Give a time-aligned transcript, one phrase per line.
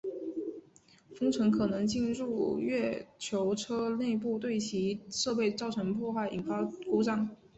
[1.19, 7.29] 月尘可能进入月球车内部并对其设备造成破坏引发故障。